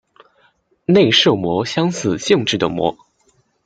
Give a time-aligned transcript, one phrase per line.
[0.85, 2.97] 内射模相似性质的模。